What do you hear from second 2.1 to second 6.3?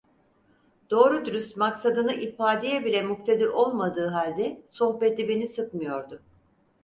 ifadeye bile muktedir olmadığı halde sohbeti beni sıkmıyordu.